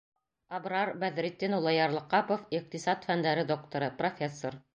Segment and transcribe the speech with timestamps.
[0.59, 4.61] Абрар Бәҙретдин улы Ярлыҡапов— иҡтисад фәндәре докторы, профессор.